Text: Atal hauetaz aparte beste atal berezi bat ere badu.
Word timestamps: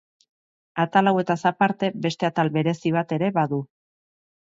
Atal 0.83 1.09
hauetaz 1.11 1.37
aparte 1.51 1.91
beste 2.09 2.31
atal 2.33 2.53
berezi 2.59 2.97
bat 2.99 3.19
ere 3.19 3.33
badu. 3.41 3.65